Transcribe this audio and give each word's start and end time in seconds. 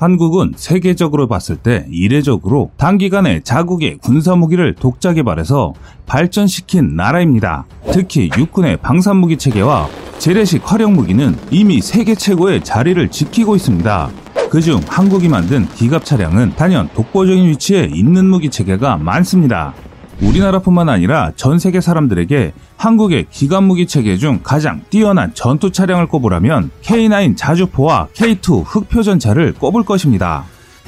한국은 0.00 0.54
세계적으로 0.56 1.28
봤을 1.28 1.56
때 1.56 1.84
이례적으로 1.90 2.70
단기간에 2.78 3.40
자국의 3.40 3.98
군사 3.98 4.34
무기를 4.34 4.74
독자 4.74 5.12
개발해서 5.12 5.74
발전시킨 6.06 6.96
나라입니다. 6.96 7.66
특히 7.92 8.30
육군의 8.34 8.78
방산무기 8.78 9.36
체계와 9.36 9.90
재래식 10.18 10.62
활용무기는 10.64 11.36
이미 11.50 11.82
세계 11.82 12.14
최고의 12.14 12.64
자리를 12.64 13.10
지키고 13.10 13.56
있습니다. 13.56 14.10
그중 14.48 14.80
한국이 14.88 15.28
만든 15.28 15.68
기갑 15.74 16.06
차량은 16.06 16.54
단연 16.56 16.88
독보적인 16.94 17.46
위치에 17.48 17.90
있는 17.92 18.24
무기 18.24 18.48
체계가 18.48 18.96
많습니다. 18.96 19.74
우리나라뿐만 20.22 20.88
아니라 20.88 21.32
전 21.36 21.58
세계 21.58 21.80
사람들에게 21.80 22.52
한국의 22.76 23.26
기관 23.30 23.64
무기 23.64 23.86
체계 23.86 24.16
중 24.16 24.40
가장 24.42 24.82
뛰어난 24.90 25.32
전투 25.34 25.70
차량을 25.72 26.06
꼽으라면 26.06 26.70
K9 26.82 27.36
자주포와 27.36 28.08
K2 28.14 28.62
흑표 28.66 29.02
전차를 29.02 29.54
꼽을 29.54 29.84
것입니다. 29.84 30.44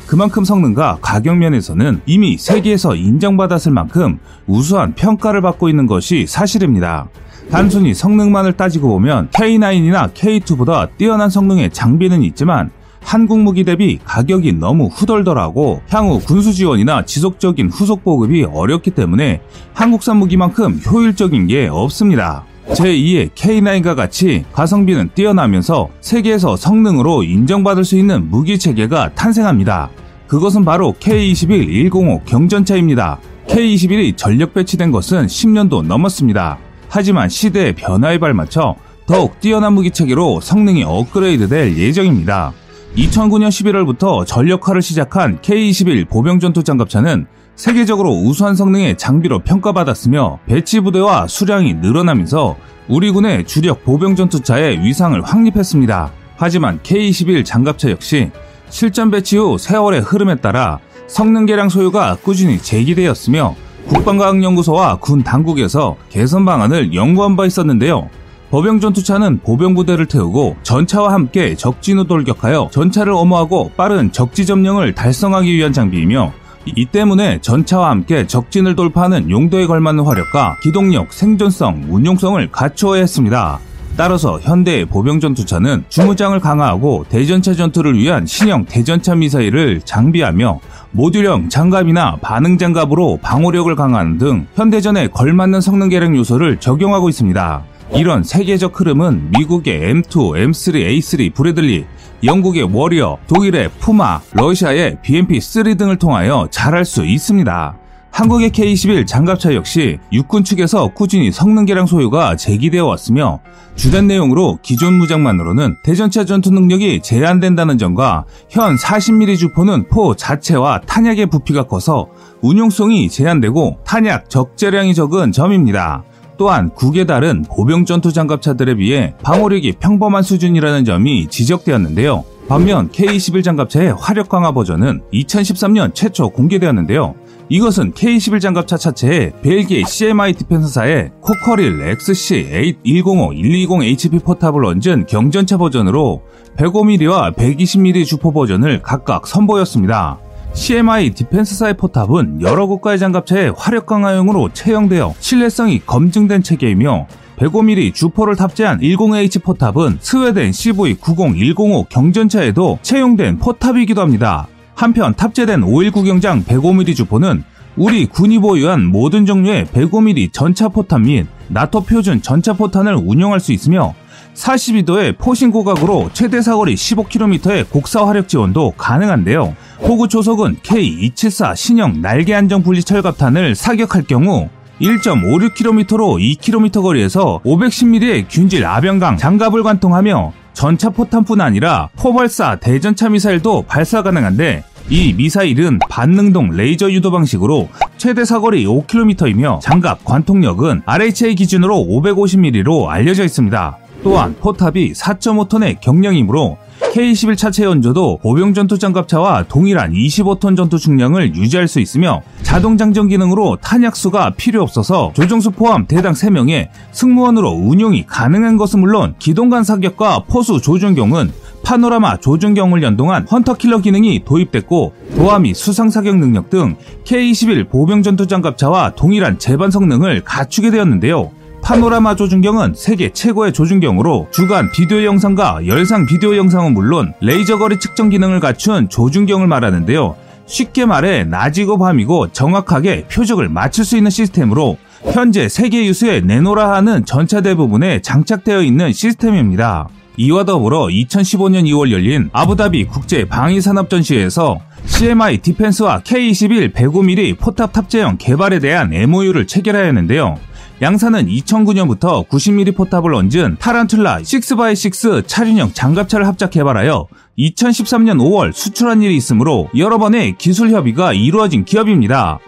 그만큼 0.06 0.44
성능과 0.44 0.98
가격 1.00 1.38
면에서는 1.38 2.02
이미 2.06 2.36
세계에서 2.36 2.96
인정받았을 2.96 3.72
만큼 3.72 4.18
우수한 4.46 4.94
평가를 4.94 5.40
받고 5.40 5.68
있는 5.68 5.86
것이 5.86 6.26
사실입니다. 6.26 7.08
단순히 7.50 7.94
성능만을 7.94 8.52
따지고 8.54 8.88
보면 8.88 9.28
K9이나 9.30 10.12
K2보다 10.12 10.88
뛰어난 10.98 11.30
성능의 11.30 11.70
장비는 11.70 12.22
있지만 12.22 12.70
한국 13.02 13.40
무기 13.40 13.64
대비 13.64 13.98
가격이 14.04 14.54
너무 14.54 14.86
후덜덜하고 14.86 15.82
향후 15.90 16.20
군수 16.20 16.52
지원이나 16.52 17.04
지속적인 17.04 17.68
후속 17.70 18.04
보급이 18.04 18.44
어렵기 18.44 18.92
때문에 18.92 19.40
한국산 19.74 20.16
무기만큼 20.16 20.80
효율적인 20.86 21.46
게 21.48 21.68
없습니다. 21.70 22.44
제2의 22.68 23.30
K9과 23.32 23.94
같이 23.96 24.44
가성비는 24.52 25.10
뛰어나면서 25.14 25.88
세계에서 26.00 26.56
성능으로 26.56 27.24
인정받을 27.24 27.84
수 27.84 27.96
있는 27.96 28.30
무기 28.30 28.58
체계가 28.58 29.14
탄생합니다. 29.14 29.90
그것은 30.26 30.64
바로 30.64 30.94
K21 30.98 31.90
105 31.90 32.22
경전차입니다. 32.24 33.18
K21이 33.48 34.16
전력 34.16 34.54
배치된 34.54 34.90
것은 34.90 35.26
10년도 35.26 35.84
넘었습니다. 35.84 36.58
하지만 36.88 37.28
시대의 37.28 37.74
변화에 37.74 38.18
발맞춰 38.18 38.76
더욱 39.06 39.38
뛰어난 39.40 39.74
무기 39.74 39.90
체계로 39.90 40.40
성능이 40.40 40.84
업그레이드 40.84 41.48
될 41.48 41.76
예정입니다. 41.76 42.52
2009년 42.96 43.48
11월부터 43.48 44.26
전력화를 44.26 44.82
시작한 44.82 45.40
K-21 45.40 46.08
보병전투 46.10 46.62
장갑차는 46.62 47.26
세계적으로 47.56 48.10
우수한 48.10 48.54
성능의 48.54 48.98
장비로 48.98 49.40
평가받았으며 49.40 50.40
배치 50.46 50.80
부대와 50.80 51.26
수량이 51.26 51.74
늘어나면서 51.74 52.56
우리 52.88 53.10
군의 53.10 53.46
주력 53.46 53.84
보병전투차의 53.84 54.80
위상을 54.82 55.20
확립했습니다. 55.22 56.12
하지만 56.36 56.80
K-21 56.82 57.44
장갑차 57.44 57.90
역시 57.90 58.30
실전 58.68 59.10
배치 59.10 59.36
후 59.38 59.56
세월의 59.58 60.00
흐름에 60.00 60.36
따라 60.36 60.78
성능 61.06 61.46
개량 61.46 61.68
소요가 61.68 62.16
꾸준히 62.16 62.58
제기되었으며 62.58 63.54
국방과학연구소와 63.86 64.96
군 64.96 65.22
당국에서 65.22 65.96
개선 66.10 66.44
방안을 66.44 66.94
연구한 66.94 67.36
바 67.36 67.46
있었는데요. 67.46 68.08
법영전투차는 68.52 69.40
보병 69.40 69.72
부대를 69.72 70.04
태우고 70.04 70.56
전차와 70.62 71.14
함께 71.14 71.54
적진으로 71.54 72.06
돌격하여 72.06 72.68
전차를 72.70 73.10
엄호하고 73.14 73.70
빠른 73.78 74.12
적지 74.12 74.44
점령을 74.44 74.94
달성하기 74.94 75.50
위한 75.54 75.72
장비이며 75.72 76.32
이 76.66 76.84
때문에 76.84 77.40
전차와 77.40 77.88
함께 77.88 78.26
적진을 78.26 78.76
돌파하는 78.76 79.30
용도에 79.30 79.66
걸맞는 79.66 80.04
화력과 80.04 80.58
기동력, 80.62 81.14
생존성, 81.14 81.86
운용성을 81.88 82.46
갖추어야 82.52 83.00
했습니다. 83.00 83.58
따라서 83.96 84.38
현대의 84.38 84.84
보병 84.84 85.20
전투차는 85.20 85.84
주무장을 85.88 86.38
강화하고 86.38 87.06
대전차 87.08 87.54
전투를 87.54 87.96
위한 87.96 88.26
신형 88.26 88.66
대전차 88.66 89.14
미사일을 89.14 89.80
장비하며 89.80 90.60
모듈형 90.90 91.48
장갑이나 91.48 92.18
반응 92.20 92.58
장갑으로 92.58 93.18
방호력을 93.22 93.74
강화하는 93.74 94.18
등 94.18 94.46
현대전에 94.56 95.08
걸맞는 95.08 95.62
성능 95.62 95.88
개량 95.88 96.14
요소를 96.16 96.58
적용하고 96.58 97.08
있습니다. 97.08 97.71
이런 97.94 98.22
세계적 98.24 98.80
흐름은 98.80 99.32
미국의 99.32 99.92
M2, 99.94 100.32
M3, 100.32 100.98
A3 100.98 101.34
브래들리, 101.34 101.84
영국의 102.24 102.62
워리어, 102.72 103.18
독일의 103.26 103.70
푸마, 103.80 104.20
러시아의 104.32 104.98
BMP-3 105.04 105.76
등을 105.76 105.98
통하여 105.98 106.48
잘할 106.50 106.86
수 106.86 107.04
있습니다. 107.04 107.76
한국의 108.10 108.50
K-21 108.50 109.06
장갑차 109.06 109.54
역시 109.54 109.98
육군 110.12 110.44
측에서 110.44 110.88
꾸준히 110.88 111.32
성능 111.32 111.64
개량 111.64 111.86
소요가 111.86 112.36
제기되어 112.36 112.86
왔으며 112.86 113.40
주된 113.74 114.06
내용으로 114.06 114.58
기존 114.62 114.94
무장만으로는 114.94 115.76
대전차 115.82 116.24
전투 116.24 116.50
능력이 116.50 117.00
제한된다는 117.02 117.78
점과 117.78 118.24
현 118.50 118.76
40mm 118.76 119.38
주포는 119.38 119.88
포 119.88 120.14
자체와 120.14 120.82
탄약의 120.86 121.26
부피가 121.26 121.64
커서 121.64 122.08
운용성이 122.42 123.08
제한되고 123.08 123.78
탄약 123.84 124.28
적재량이 124.28 124.94
적은 124.94 125.32
점입니다. 125.32 126.04
또한 126.42 126.70
국에 126.70 127.06
다른 127.06 127.44
보병 127.44 127.84
전투 127.84 128.12
장갑차들에 128.12 128.74
비해 128.74 129.14
방어력이 129.22 129.74
평범한 129.78 130.24
수준이라는 130.24 130.84
점이 130.84 131.28
지적되었는데요. 131.28 132.24
반면 132.48 132.90
K-21 132.90 133.44
장갑차의 133.44 133.94
화력 133.96 134.28
강화 134.28 134.50
버전은 134.50 135.02
2013년 135.12 135.94
최초 135.94 136.30
공개되었는데요. 136.30 137.14
이것은 137.48 137.92
K-21 137.94 138.40
장갑차 138.40 138.76
차체에 138.76 139.30
벨기에 139.42 139.84
CMI 139.86 140.32
디펜서사의 140.32 141.12
코커릴 141.20 141.78
XC8105-120HP 141.98 144.24
포탑을 144.24 144.64
얹은 144.64 145.06
경전차 145.06 145.58
버전으로 145.58 146.22
105mm와 146.56 147.36
120mm 147.36 148.04
주포 148.04 148.32
버전을 148.32 148.82
각각 148.82 149.28
선보였습니다. 149.28 150.18
CMI 150.54 151.10
디펜스사의 151.10 151.74
포탑은 151.76 152.42
여러 152.42 152.66
국가의 152.66 152.98
장갑차에 152.98 153.52
화력 153.56 153.86
강화용으로 153.86 154.50
채용되어 154.52 155.14
신뢰성이 155.18 155.80
검증된 155.84 156.42
체계이며 156.42 157.06
105mm 157.38 157.94
주포를 157.94 158.36
탑재한 158.36 158.80
10H 158.80 159.42
포탑은 159.42 159.98
스웨덴 160.00 160.50
CV90105 160.50 161.88
경전차에도 161.88 162.78
채용된 162.82 163.38
포탑이기도 163.38 164.00
합니다. 164.00 164.46
한편 164.74 165.14
탑재된 165.14 165.62
519 165.62 166.04
경장 166.04 166.44
105mm 166.44 166.96
주포는 166.96 167.42
우리 167.76 168.04
군이 168.06 168.38
보유한 168.38 168.84
모든 168.84 169.24
종류의 169.24 169.64
105mm 169.66 170.32
전차 170.32 170.68
포탄 170.68 171.02
및 171.02 171.26
나토 171.48 171.84
표준 171.84 172.20
전차 172.20 172.52
포탄을 172.52 172.94
운용할 172.94 173.40
수 173.40 173.52
있으며 173.52 173.94
42도의 174.34 175.18
포신 175.18 175.50
고각으로 175.50 176.10
최대 176.12 176.40
사거리 176.40 176.74
15km의 176.74 177.70
곡사 177.70 178.06
화력 178.06 178.28
지원도 178.28 178.74
가능한데요. 178.76 179.54
포구 179.80 180.08
초속은 180.08 180.56
K274 180.62 181.56
신형 181.56 182.00
날개 182.00 182.34
안정 182.34 182.62
분리 182.62 182.82
철갑탄을 182.82 183.54
사격할 183.54 184.04
경우 184.04 184.48
1.56km로 184.80 186.38
2km 186.38 186.82
거리에서 186.82 187.40
510mm의 187.44 188.26
균질 188.28 188.64
압연강 188.64 189.16
장갑을 189.16 189.62
관통하며 189.62 190.32
전차 190.54 190.90
포탄뿐 190.90 191.40
아니라 191.40 191.88
포발사 191.96 192.56
대전차 192.56 193.08
미사일도 193.08 193.62
발사 193.62 194.02
가능한데 194.02 194.64
이 194.90 195.12
미사일은 195.12 195.78
반능동 195.88 196.50
레이저 196.50 196.90
유도 196.90 197.10
방식으로 197.10 197.68
최대 197.96 198.24
사거리 198.24 198.66
5km이며 198.66 199.60
장갑 199.60 200.04
관통력은 200.04 200.82
RHA 200.84 201.36
기준으로 201.36 201.76
550mm로 201.76 202.88
알려져 202.88 203.24
있습니다. 203.24 203.78
또한 204.02 204.34
포탑이 204.40 204.92
4.5톤의 204.92 205.80
경량이므로 205.80 206.58
K-21 206.92 207.38
차체 207.38 207.64
연조도 207.64 208.18
보병 208.18 208.52
전투 208.52 208.78
장갑차와 208.78 209.44
동일한 209.44 209.92
25톤 209.92 210.56
전투 210.56 210.78
중량을 210.78 211.34
유지할 211.34 211.66
수 211.66 211.80
있으며 211.80 212.20
자동 212.42 212.76
장전 212.76 213.08
기능으로 213.08 213.56
탄약수가 213.62 214.34
필요 214.36 214.62
없어서 214.62 215.12
조종수 215.14 215.52
포함 215.52 215.86
대당 215.86 216.12
3명의 216.12 216.68
승무원으로 216.90 217.50
운용이 217.50 218.04
가능한 218.06 218.58
것은 218.58 218.80
물론 218.80 219.14
기동간 219.18 219.64
사격과 219.64 220.24
포수 220.28 220.60
조준경은 220.60 221.32
파노라마 221.64 222.18
조준경을 222.18 222.82
연동한 222.82 223.26
헌터킬러 223.26 223.78
기능이 223.78 224.24
도입됐고 224.24 224.92
도함이 225.16 225.54
수상 225.54 225.88
사격 225.88 226.16
능력 226.18 226.50
등 226.50 226.76
K-21 227.04 227.70
보병 227.70 228.02
전투 228.02 228.26
장갑차와 228.26 228.96
동일한 228.96 229.38
제반 229.38 229.70
성능을 229.70 230.24
갖추게 230.24 230.70
되었는데요. 230.70 231.30
파노라마 231.62 232.16
조준경은 232.16 232.74
세계 232.76 233.10
최고의 233.10 233.52
조준경으로 233.52 234.28
주간 234.32 234.70
비디오 234.72 235.04
영상과 235.04 235.64
열상 235.66 236.06
비디오 236.06 236.36
영상은 236.36 236.74
물론 236.74 237.14
레이저 237.20 237.56
거리 237.56 237.78
측정 237.78 238.10
기능을 238.10 238.40
갖춘 238.40 238.88
조준경을 238.88 239.46
말하는데요. 239.46 240.16
쉽게 240.46 240.86
말해 240.86 241.22
낮이고 241.22 241.78
밤이고 241.78 242.32
정확하게 242.32 243.04
표적을 243.04 243.48
맞출 243.48 243.84
수 243.84 243.96
있는 243.96 244.10
시스템으로 244.10 244.76
현재 245.12 245.48
세계 245.48 245.86
유수의 245.86 246.22
네노라 246.22 246.72
하는 246.74 247.04
전차 247.04 247.40
대부분에 247.40 248.02
장착되어 248.02 248.62
있는 248.62 248.92
시스템입니다. 248.92 249.88
이와 250.16 250.44
더불어 250.44 250.86
2015년 250.86 251.64
2월 251.70 251.90
열린 251.92 252.28
아부다비 252.32 252.86
국제 252.86 253.24
방위산업전시회에서 253.24 254.58
CMI 254.84 255.38
디펜스와 255.38 256.00
K21 256.00 256.74
105mm 256.74 257.38
포탑 257.38 257.72
탑재형 257.72 258.18
개발에 258.18 258.58
대한 258.58 258.92
MOU를 258.92 259.46
체결하였는데요. 259.46 260.36
양사는 260.82 261.26
2009년부터 261.26 262.28
90mm 262.28 262.74
포탑을 262.76 263.14
얹은 263.14 263.58
타란툴라 263.60 264.18
6x6 264.22 265.28
차륜형 265.28 265.72
장갑차를 265.72 266.26
합작 266.26 266.50
개발하여 266.50 267.06
2013년 267.38 268.18
5월 268.18 268.52
수출한 268.52 269.00
일이 269.00 269.16
있으므로 269.16 269.68
여러 269.76 269.98
번의 269.98 270.36
기술 270.38 270.70
협의가 270.70 271.12
이루어진 271.12 271.64
기업입니다. 271.64 272.40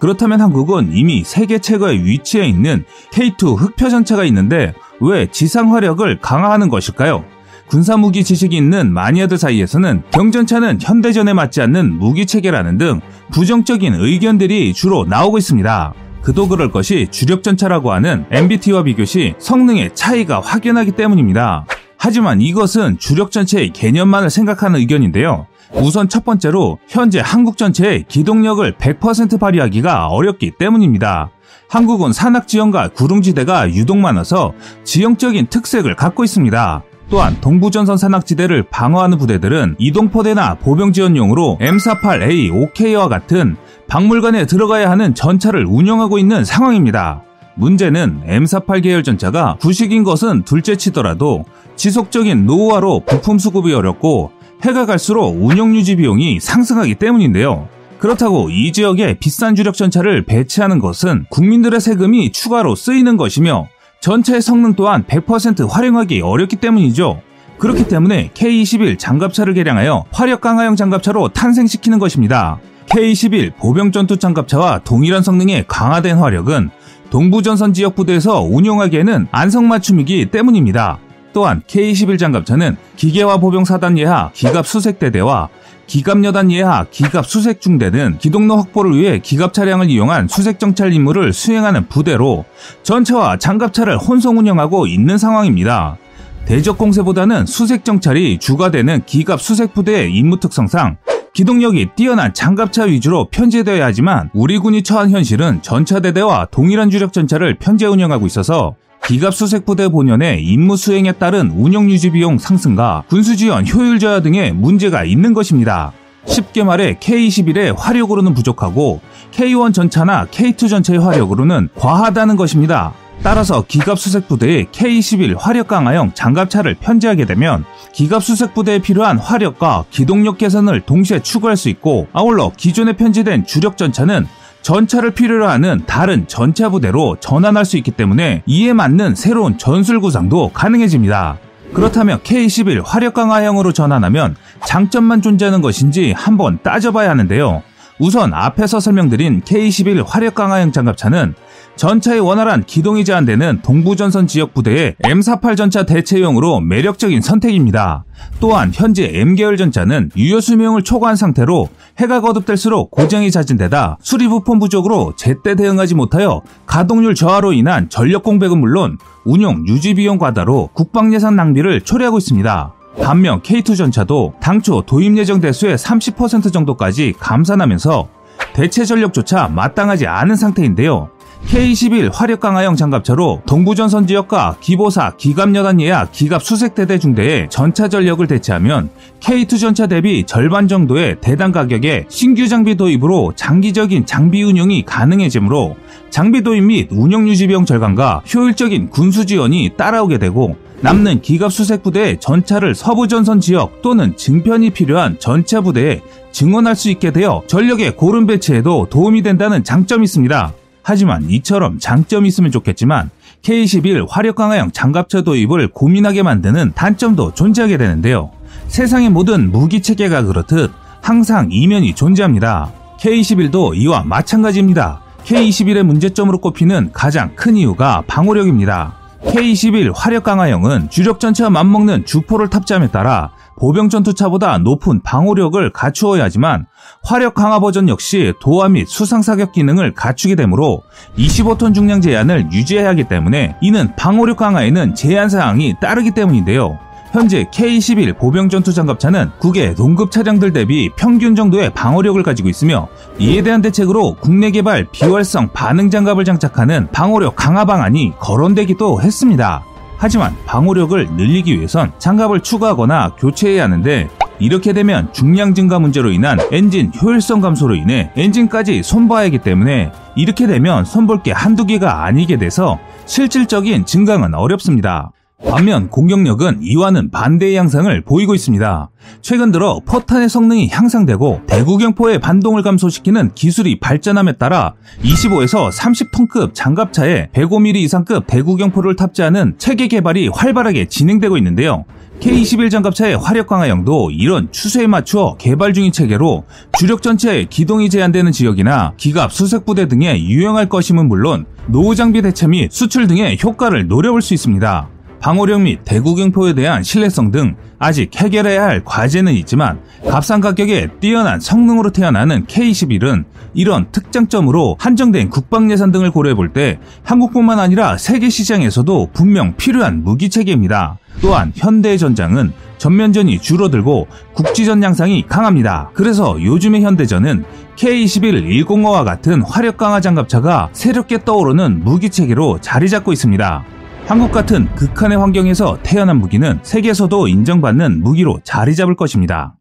그렇다면 0.00 0.40
한국은 0.40 0.90
이미 0.92 1.22
세계 1.24 1.60
최고의 1.60 2.04
위치에 2.04 2.44
있는 2.46 2.84
K2 3.12 3.56
흑표 3.56 3.88
전차가 3.90 4.24
있는데 4.24 4.74
왜 5.00 5.26
지상 5.30 5.74
화력을 5.74 6.18
강화하는 6.20 6.68
것일까요? 6.68 7.24
군사무기 7.68 8.24
지식이 8.24 8.56
있는 8.56 8.92
마니아들 8.92 9.36
사이에서는 9.38 10.02
경전차는 10.10 10.78
현대전에 10.80 11.34
맞지 11.34 11.60
않는 11.62 11.98
무기 11.98 12.26
체계라는 12.26 12.78
등 12.78 13.00
부정적인 13.30 13.94
의견들이 13.94 14.72
주로 14.72 15.04
나오고 15.04 15.38
있습니다. 15.38 15.92
그도 16.22 16.48
그럴 16.48 16.70
것이 16.70 17.08
주력전차라고 17.10 17.92
하는 17.92 18.24
MBT와 18.30 18.82
비교시 18.82 19.34
성능의 19.38 19.94
차이가 19.94 20.40
확연하기 20.40 20.92
때문입니다. 20.92 21.66
하지만 21.98 22.40
이것은 22.40 22.98
주력전체의 22.98 23.70
개념만을 23.72 24.30
생각하는 24.30 24.80
의견인데요. 24.80 25.46
우선 25.74 26.08
첫 26.08 26.24
번째로 26.24 26.78
현재 26.88 27.20
한국 27.22 27.56
전체의 27.56 28.04
기동력을 28.08 28.76
100% 28.76 29.38
발휘하기가 29.38 30.06
어렵기 30.06 30.52
때문입니다. 30.58 31.30
한국은 31.68 32.12
산악지형과 32.12 32.88
구릉지대가 32.88 33.70
유독 33.74 33.98
많아서 33.98 34.54
지형적인 34.84 35.48
특색을 35.48 35.96
갖고 35.96 36.24
있습니다. 36.24 36.82
또한 37.10 37.36
동부전선 37.40 37.96
산악지대를 37.96 38.64
방어하는 38.64 39.16
부대들은 39.18 39.76
이동포대나 39.78 40.56
보병지원용으로 40.56 41.58
M48A 41.60 42.54
OK와 42.54 43.08
같은 43.08 43.56
박물관에 43.86 44.44
들어가야 44.46 44.90
하는 44.90 45.14
전차를 45.14 45.64
운영하고 45.66 46.18
있는 46.18 46.44
상황입니다. 46.44 47.22
문제는 47.54 48.22
M48 48.26 48.82
계열 48.82 49.02
전차가 49.02 49.56
구식인 49.60 50.04
것은 50.04 50.44
둘째 50.44 50.76
치더라도 50.76 51.44
지속적인 51.76 52.44
노후화로 52.44 53.04
부품 53.06 53.38
수급이 53.38 53.72
어렵고 53.72 54.30
해가 54.62 54.84
갈수록 54.86 55.30
운영 55.30 55.74
유지 55.74 55.96
비용이 55.96 56.40
상승하기 56.40 56.96
때문인데요. 56.96 57.68
그렇다고 57.98 58.50
이 58.50 58.72
지역에 58.72 59.14
비싼 59.18 59.54
주력 59.54 59.74
전차를 59.74 60.24
배치하는 60.24 60.78
것은 60.78 61.24
국민들의 61.30 61.80
세금이 61.80 62.32
추가로 62.32 62.74
쓰이는 62.74 63.16
것이며 63.16 63.66
전차의 64.00 64.42
성능 64.42 64.74
또한 64.74 65.04
100% 65.04 65.68
활용하기 65.68 66.20
어렵기 66.20 66.56
때문이죠. 66.56 67.20
그렇기 67.58 67.88
때문에 67.88 68.30
K-21 68.34 68.98
장갑차를 68.98 69.54
개량하여 69.54 70.04
화력 70.12 70.40
강화형 70.40 70.76
장갑차로 70.76 71.28
탄생시키는 71.30 71.98
것입니다. 71.98 72.60
K-21 72.90 73.56
보병 73.56 73.92
전투 73.92 74.16
장갑차와 74.16 74.80
동일한 74.84 75.22
성능의 75.22 75.64
강화된 75.66 76.18
화력은 76.18 76.70
동부전선 77.10 77.72
지역 77.72 77.96
부대에서 77.96 78.42
운용하기에는 78.42 79.28
안성맞춤이기 79.32 80.26
때문입니다. 80.26 80.98
또한 81.32 81.62
K-21 81.66 82.18
장갑차는 82.18 82.76
기계화 82.96 83.38
보병 83.38 83.64
사단 83.64 83.98
예하 83.98 84.30
기갑 84.32 84.66
수색대대와 84.66 85.48
기갑 85.88 86.22
여단 86.22 86.52
예하 86.52 86.84
기갑 86.90 87.26
수색 87.26 87.62
중대는 87.62 88.18
기동로 88.18 88.58
확보를 88.58 88.94
위해 88.94 89.18
기갑 89.20 89.54
차량을 89.54 89.88
이용한 89.88 90.28
수색 90.28 90.60
정찰 90.60 90.92
임무를 90.92 91.32
수행하는 91.32 91.88
부대로 91.88 92.44
전차와 92.82 93.38
장갑차를 93.38 93.96
혼성 93.96 94.36
운영하고 94.36 94.86
있는 94.86 95.16
상황입니다. 95.16 95.96
대적 96.44 96.76
공세보다는 96.76 97.46
수색 97.46 97.86
정찰이 97.86 98.38
주가 98.38 98.70
되는 98.70 99.02
기갑 99.06 99.40
수색 99.40 99.72
부대의 99.72 100.14
임무 100.14 100.40
특성상 100.40 100.98
기동력이 101.32 101.88
뛰어난 101.96 102.34
장갑차 102.34 102.84
위주로 102.84 103.28
편제되어야 103.30 103.86
하지만 103.86 104.28
우리 104.34 104.58
군이 104.58 104.82
처한 104.82 105.10
현실은 105.10 105.62
전차대대와 105.62 106.48
동일한 106.50 106.90
주력 106.90 107.14
전차를 107.14 107.54
편제 107.58 107.86
운영하고 107.86 108.26
있어서 108.26 108.76
기갑 109.08 109.34
수색부대 109.34 109.88
본연의 109.88 110.44
임무 110.44 110.76
수행에 110.76 111.12
따른 111.12 111.50
운영 111.56 111.90
유지 111.90 112.10
비용 112.10 112.36
상승과 112.36 113.04
군수 113.08 113.38
지원 113.38 113.66
효율 113.66 113.98
저하 113.98 114.20
등의 114.20 114.52
문제가 114.52 115.02
있는 115.02 115.32
것입니다. 115.32 115.92
쉽게 116.26 116.62
말해 116.62 116.98
K21의 117.00 117.74
화력으로는 117.74 118.34
부족하고 118.34 119.00
K1 119.32 119.72
전차나 119.72 120.26
K2 120.26 120.68
전차의 120.68 121.00
화력으로는 121.00 121.70
과하다는 121.74 122.36
것입니다. 122.36 122.92
따라서 123.22 123.64
기갑 123.66 123.98
수색부대의 123.98 124.66
K21 124.72 125.36
화력 125.38 125.68
강화형 125.68 126.12
장갑차를 126.12 126.74
편제하게 126.74 127.24
되면 127.24 127.64
기갑 127.94 128.22
수색부대에 128.22 128.80
필요한 128.80 129.16
화력과 129.16 129.86
기동력 129.90 130.36
개선을 130.36 130.82
동시에 130.82 131.20
추구할 131.20 131.56
수 131.56 131.70
있고 131.70 132.08
아울러 132.12 132.52
기존에 132.58 132.92
편제된 132.92 133.46
주력 133.46 133.78
전차는 133.78 134.26
전차를 134.68 135.12
필요로 135.12 135.48
하는 135.48 135.82
다른 135.86 136.28
전차 136.28 136.68
부대로 136.68 137.16
전환할 137.20 137.64
수 137.64 137.78
있기 137.78 137.90
때문에 137.90 138.42
이에 138.44 138.74
맞는 138.74 139.14
새로운 139.14 139.56
전술 139.56 139.98
구상도 139.98 140.50
가능해집니다. 140.52 141.38
그렇다면 141.72 142.18
K11 142.18 142.82
화력 142.84 143.14
강화형으로 143.14 143.72
전환하면 143.72 144.36
장점만 144.66 145.22
존재하는 145.22 145.62
것인지 145.62 146.12
한번 146.12 146.58
따져봐야 146.62 147.08
하는데요. 147.08 147.62
우선 147.98 148.34
앞에서 148.34 148.78
설명드린 148.78 149.40
K11 149.40 150.04
화력 150.06 150.34
강화형 150.34 150.72
장갑차는 150.72 151.34
전차의 151.78 152.18
원활한 152.18 152.64
기동이 152.64 153.04
제한되는 153.04 153.60
동부전선 153.62 154.26
지역 154.26 154.52
부대의 154.52 154.96
M48 155.04 155.56
전차 155.56 155.84
대체용으로 155.84 156.58
매력적인 156.58 157.20
선택입니다. 157.20 158.04
또한 158.40 158.72
현재 158.74 159.08
M계열 159.14 159.56
전차는 159.56 160.10
유효 160.16 160.40
수명을 160.40 160.82
초과한 160.82 161.14
상태로 161.14 161.68
해가 161.98 162.20
거듭될수록 162.20 162.90
고장이 162.90 163.30
잦은 163.30 163.56
데다 163.56 163.96
수리 164.02 164.26
부품 164.26 164.58
부족으로 164.58 165.14
제때 165.16 165.54
대응하지 165.54 165.94
못하여 165.94 166.42
가동률 166.66 167.14
저하로 167.14 167.52
인한 167.52 167.88
전력 167.88 168.24
공백은 168.24 168.58
물론 168.58 168.98
운용 169.24 169.64
유지 169.68 169.94
비용 169.94 170.18
과다로 170.18 170.70
국방 170.74 171.14
예산 171.14 171.36
낭비를 171.36 171.82
초래하고 171.82 172.18
있습니다. 172.18 172.74
반면 173.00 173.40
K2 173.40 173.76
전차도 173.76 174.34
당초 174.40 174.82
도입 174.82 175.16
예정 175.16 175.40
대수의 175.40 175.78
30% 175.78 176.52
정도까지 176.52 177.14
감산하면서 177.20 178.08
대체 178.52 178.84
전력조차 178.84 179.46
마땅하지 179.46 180.08
않은 180.08 180.34
상태인데요. 180.34 181.10
K-21 181.48 182.10
화력 182.12 182.40
강화형 182.40 182.76
장갑차로 182.76 183.40
동부전선 183.46 184.06
지역과 184.06 184.58
기보사, 184.60 185.16
기갑여단 185.16 185.80
예약, 185.80 186.12
기갑 186.12 186.42
수색대대 186.42 186.98
중대의 186.98 187.48
전차 187.48 187.88
전력을 187.88 188.26
대체하면 188.26 188.90
K2 189.20 189.58
전차 189.58 189.86
대비 189.86 190.24
절반 190.24 190.68
정도의 190.68 191.16
대당 191.22 191.50
가격에 191.50 192.04
신규 192.10 192.48
장비 192.48 192.76
도입으로 192.76 193.32
장기적인 193.34 194.04
장비 194.04 194.42
운용이 194.42 194.82
가능해지므로 194.84 195.76
장비 196.10 196.42
도입 196.42 196.64
및 196.64 196.88
운영 196.90 197.26
유지 197.26 197.46
비용 197.46 197.64
절감과 197.64 198.24
효율적인 198.34 198.90
군수 198.90 199.24
지원이 199.24 199.70
따라오게 199.78 200.18
되고 200.18 200.54
남는 200.82 201.22
기갑 201.22 201.50
수색 201.50 201.82
부대의 201.82 202.20
전차를 202.20 202.74
서부 202.74 203.08
전선 203.08 203.40
지역 203.40 203.80
또는 203.80 204.14
증편이 204.18 204.68
필요한 204.70 205.18
전차 205.18 205.62
부대에 205.62 206.02
증원할 206.30 206.76
수 206.76 206.90
있게 206.90 207.10
되어 207.10 207.42
전력의 207.46 207.96
고른 207.96 208.26
배치에도 208.26 208.88
도움이 208.90 209.22
된다는 209.22 209.64
장점이 209.64 210.04
있습니다. 210.04 210.52
하지만 210.88 211.28
이처럼 211.28 211.78
장점이 211.78 212.28
있으면 212.28 212.50
좋겠지만 212.50 213.10
K11 213.42 214.06
화력 214.08 214.36
강화형 214.36 214.70
장갑차 214.70 215.20
도입을 215.20 215.68
고민하게 215.68 216.22
만드는 216.22 216.72
단점도 216.74 217.34
존재하게 217.34 217.76
되는데요. 217.76 218.30
세상의 218.68 219.10
모든 219.10 219.52
무기 219.52 219.82
체계가 219.82 220.22
그렇듯 220.22 220.72
항상 221.02 221.48
이면이 221.50 221.94
존재합니다. 221.94 222.72
K21도 223.00 223.76
이와 223.76 224.04
마찬가지입니다. 224.04 225.02
K21의 225.24 225.82
문제점으로 225.82 226.38
꼽히는 226.38 226.88
가장 226.94 227.36
큰 227.36 227.56
이유가 227.56 228.02
방호력입니다. 228.06 228.94
K21 229.24 229.92
화력 229.94 230.24
강화형은 230.24 230.88
주력 230.88 231.20
전차와 231.20 231.50
맞먹는 231.50 232.06
주포를 232.06 232.48
탑재함에 232.48 232.88
따라 232.88 233.32
보병 233.58 233.88
전투차보다 233.88 234.58
높은 234.58 235.02
방호력을 235.02 235.72
갖추어야 235.72 236.24
하지만 236.24 236.66
화력 237.02 237.34
강화 237.34 237.60
버전 237.60 237.88
역시 237.88 238.32
도화 238.40 238.68
및 238.68 238.86
수상 238.88 239.22
사격 239.22 239.52
기능을 239.52 239.94
갖추게 239.94 240.34
되므로 240.36 240.82
25톤 241.18 241.74
중량 241.74 242.00
제한을 242.00 242.52
유지해야 242.52 242.88
하기 242.90 243.04
때문에 243.04 243.56
이는 243.60 243.94
방호력 243.96 244.36
강화에는 244.36 244.94
제한 244.94 245.28
사항이 245.28 245.74
따르기 245.80 246.12
때문인데요. 246.12 246.78
현재 247.12 247.46
K-11 247.50 248.18
보병 248.18 248.50
전투 248.50 248.72
장갑차는 248.74 249.30
국외 249.38 249.74
동급 249.74 250.10
차량들 250.10 250.52
대비 250.52 250.90
평균 250.96 251.34
정도의 251.34 251.70
방어력을 251.70 252.22
가지고 252.22 252.48
있으며 252.48 252.88
이에 253.18 253.42
대한 253.42 253.62
대책으로 253.62 254.16
국내 254.20 254.50
개발 254.50 254.86
비활성 254.92 255.48
반응 255.54 255.90
장갑을 255.90 256.24
장착하는 256.24 256.88
방어력 256.92 257.34
강화 257.34 257.64
방안이 257.64 258.12
거론되기도 258.18 259.00
했습니다. 259.00 259.64
하지만 259.98 260.34
방호력을 260.46 261.08
늘리기 261.16 261.56
위해선 261.56 261.92
장갑을 261.98 262.40
추가하거나 262.40 263.16
교체해야 263.18 263.64
하는데 263.64 264.08
이렇게 264.38 264.72
되면 264.72 265.12
중량 265.12 265.54
증가 265.54 265.80
문제로 265.80 266.12
인한 266.12 266.38
엔진 266.52 266.92
효율성 267.02 267.40
감소로 267.40 267.74
인해 267.74 268.12
엔진까지 268.16 268.84
손봐야 268.84 269.26
하기 269.26 269.38
때문에 269.38 269.90
이렇게 270.14 270.46
되면 270.46 270.84
손볼 270.84 271.24
게 271.24 271.32
한두 271.32 271.66
개가 271.66 272.04
아니게 272.04 272.36
돼서 272.38 272.78
실질적인 273.06 273.84
증강은 273.84 274.34
어렵습니다. 274.34 275.10
반면 275.46 275.88
공격력은 275.88 276.58
이와는 276.62 277.10
반대의 277.10 277.54
양상을 277.56 278.00
보이고 278.02 278.34
있습니다. 278.34 278.90
최근 279.22 279.52
들어 279.52 279.80
포탄의 279.86 280.28
성능이 280.28 280.68
향상되고 280.68 281.42
대구경포의 281.46 282.18
반동을 282.18 282.62
감소시키는 282.62 283.32
기술이 283.34 283.78
발전함에 283.78 284.32
따라 284.32 284.74
25에서 285.02 285.70
30톤급 285.70 286.54
장갑차에 286.54 287.28
105mm 287.32 287.76
이상급 287.76 288.26
대구경포를 288.26 288.96
탑재하는 288.96 289.54
체계 289.58 289.88
개발이 289.88 290.28
활발하게 290.28 290.86
진행되고 290.86 291.36
있는데요. 291.38 291.84
K21 292.20 292.70
장갑차의 292.70 293.16
화력 293.16 293.46
강화형도 293.46 294.10
이런 294.10 294.50
추세에 294.50 294.88
맞추어 294.88 295.36
개발 295.38 295.72
중인 295.72 295.92
체계로 295.92 296.44
주력 296.78 297.00
전차의 297.00 297.46
기동이 297.46 297.90
제한되는 297.90 298.32
지역이나 298.32 298.94
기갑 298.96 299.32
수색 299.32 299.64
부대 299.64 299.86
등에 299.86 300.20
유용할 300.20 300.68
것임은 300.68 301.06
물론 301.06 301.46
노후 301.68 301.94
장비 301.94 302.22
대체 302.22 302.48
및 302.48 302.72
수출 302.72 303.06
등의 303.06 303.38
효과를 303.42 303.86
노려볼 303.86 304.20
수 304.20 304.34
있습니다. 304.34 304.88
방어력 305.20 305.62
및 305.62 305.80
대구경포에 305.84 306.54
대한 306.54 306.82
신뢰성 306.82 307.30
등 307.30 307.56
아직 307.78 308.14
해결해야 308.14 308.62
할 308.62 308.82
과제는 308.84 309.32
있지만 309.34 309.80
값싼 310.08 310.40
가격에 310.40 310.88
뛰어난 311.00 311.40
성능으로 311.40 311.90
태어나는 311.90 312.46
K21은 312.46 313.24
이런 313.54 313.90
특장점으로 313.90 314.76
한정된 314.78 315.30
국방 315.30 315.70
예산 315.70 315.90
등을 315.90 316.10
고려해 316.10 316.34
볼 316.34 316.48
때 316.52 316.78
한국뿐만 317.04 317.58
아니라 317.58 317.98
세계 317.98 318.30
시장에서도 318.30 319.10
분명 319.12 319.54
필요한 319.56 320.02
무기 320.02 320.30
체계입니다. 320.30 320.98
또한 321.20 321.52
현대의 321.54 321.98
전장은 321.98 322.52
전면전이 322.78 323.40
줄어들고 323.40 324.06
국지전 324.34 324.82
양상이 324.82 325.26
강합니다. 325.26 325.90
그래서 325.94 326.40
요즘의 326.40 326.82
현대전은 326.82 327.44
K21 327.76 328.64
105와 328.64 329.04
같은 329.04 329.42
화력 329.42 329.76
강화 329.76 330.00
장갑차가 330.00 330.70
새롭게 330.72 331.24
떠오르는 331.24 331.84
무기 331.84 332.08
체계로 332.08 332.60
자리 332.60 332.88
잡고 332.88 333.12
있습니다. 333.12 333.64
한국 334.08 334.32
같은 334.32 334.74
극한의 334.74 335.18
환경에서 335.18 335.80
태어난 335.82 336.16
무기는 336.16 336.58
세계에서도 336.62 337.28
인정받는 337.28 338.02
무기로 338.02 338.40
자리 338.42 338.74
잡을 338.74 338.96
것입니다. 338.96 339.54